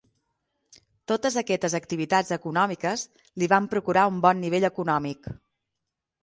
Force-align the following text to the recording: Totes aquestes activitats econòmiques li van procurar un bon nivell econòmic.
Totes 1.11 1.35
aquestes 1.41 1.75
activitats 1.79 2.33
econòmiques 2.37 3.03
li 3.43 3.51
van 3.53 3.69
procurar 3.75 4.07
un 4.15 4.19
bon 4.25 4.43
nivell 4.47 4.67
econòmic. 4.73 5.31